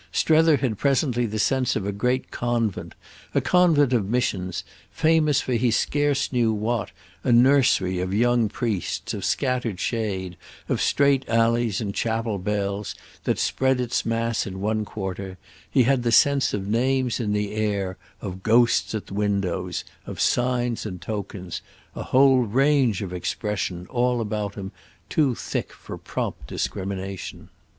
Strether 0.11 0.57
had 0.57 0.79
presently 0.79 1.27
the 1.27 1.37
sense 1.37 1.75
of 1.75 1.85
a 1.85 1.91
great 1.91 2.31
convent, 2.31 2.95
a 3.35 3.39
convent 3.39 3.93
of 3.93 4.09
missions, 4.09 4.63
famous 4.89 5.41
for 5.41 5.53
he 5.53 5.69
scarce 5.69 6.33
knew 6.33 6.51
what, 6.51 6.89
a 7.23 7.31
nursery 7.31 7.99
of 7.99 8.11
young 8.11 8.49
priests, 8.49 9.13
of 9.13 9.23
scattered 9.23 9.79
shade, 9.79 10.37
of 10.67 10.81
straight 10.81 11.23
alleys 11.29 11.79
and 11.79 11.93
chapel 11.93 12.39
bells, 12.39 12.95
that 13.25 13.37
spread 13.37 13.79
its 13.79 14.03
mass 14.03 14.47
in 14.47 14.59
one 14.59 14.85
quarter; 14.85 15.37
he 15.69 15.83
had 15.83 16.01
the 16.01 16.11
sense 16.11 16.51
of 16.51 16.67
names 16.67 17.19
in 17.19 17.31
the 17.31 17.53
air, 17.53 17.95
of 18.21 18.41
ghosts 18.41 18.95
at 18.95 19.05
the 19.05 19.13
windows, 19.13 19.83
of 20.07 20.19
signs 20.19 20.83
and 20.83 20.99
tokens, 20.99 21.61
a 21.95 22.01
whole 22.05 22.39
range 22.41 23.03
of 23.03 23.13
expression, 23.13 23.85
all 23.91 24.19
about 24.19 24.55
him, 24.55 24.71
too 25.09 25.35
thick 25.35 25.71
for 25.71 25.95
prompt 25.95 26.47
discrimination. 26.47 27.49